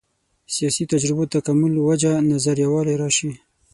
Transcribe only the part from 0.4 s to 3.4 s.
سیاسي تجربو تکامل وجه نظر یووالی راشي.